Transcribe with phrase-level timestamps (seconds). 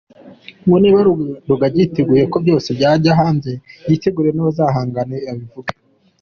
[0.65, 0.99] Ngo niba
[1.49, 3.51] Rugagi yiteguye ko byose byajya hanze
[3.87, 5.73] yitegure bazahangane abivuge.